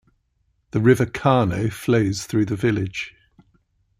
The 0.71 0.79
River 0.79 1.05
Carno 1.05 1.71
flows 1.71 2.25
through 2.25 2.45
the 2.45 2.55
village. 2.55 3.13